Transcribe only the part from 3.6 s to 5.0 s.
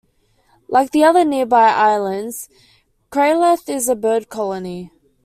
is a bird colony.